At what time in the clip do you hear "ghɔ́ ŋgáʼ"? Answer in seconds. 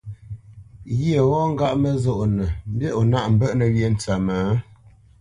1.29-1.73